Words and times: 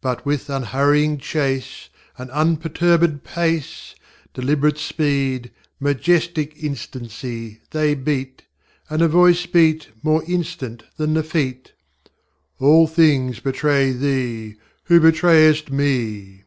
But 0.00 0.26
with 0.26 0.50
unhurrying 0.50 1.16
chase, 1.18 1.88
And 2.18 2.28
unperturb├©d 2.30 3.22
pace, 3.22 3.94
Deliberate 4.32 4.78
speed, 4.78 5.52
majestic 5.78 6.56
instancy, 6.60 7.60
They 7.70 7.94
beatŌĆöand 7.94 8.42
a 9.00 9.06
Voice 9.06 9.46
beat 9.46 9.90
More 10.02 10.24
instant 10.26 10.82
than 10.96 11.14
the 11.14 11.22
FeetŌĆö 11.22 11.66
ŌĆśAll 12.60 12.90
things 12.90 13.38
betray 13.38 13.92
thee, 13.92 14.56
who 14.86 14.98
betrayest 14.98 15.70
Me. 15.70 16.42